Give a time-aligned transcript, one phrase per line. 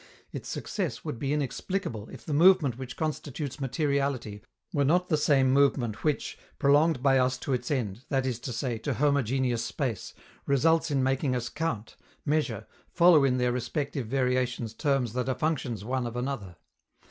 [0.31, 4.41] Its success would be inexplicable, if the movement which constitutes materiality
[4.73, 8.51] were not the same movement which, prolonged by us to its end, that is to
[8.51, 10.15] say, to homogeneous space,
[10.47, 15.85] results in making us count, measure, follow in their respective variations terms that are functions
[15.85, 16.55] one of another.